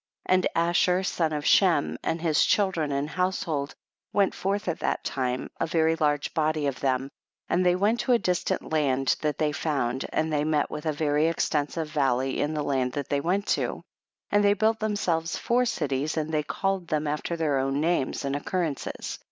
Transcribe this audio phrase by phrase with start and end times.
[0.27, 0.33] 32.
[0.33, 3.75] And Ashur son of Shem and his children and household
[4.11, 7.11] went forth at that time, a very large body of them,
[7.47, 10.91] and they went to a distant land that they found, and they met with a
[10.91, 13.83] very extensive valley in the land that they went to,
[14.31, 18.35] and they built themselves four cities, and they called them after their own names and
[18.35, 19.19] occurrences.